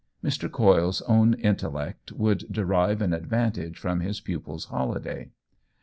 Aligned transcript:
Mr. 0.23 0.51
Coyle's 0.51 1.03
own 1.03 1.35
in 1.35 1.55
tellect 1.55 2.11
would 2.13 2.51
derive 2.51 3.03
an 3.03 3.13
advantage 3.13 3.77
from 3.77 3.99
his 3.99 4.19
pupil's 4.19 4.65
holiday. 4.65 5.29